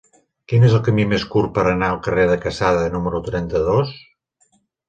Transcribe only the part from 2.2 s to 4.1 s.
de Quesada número trenta-dos?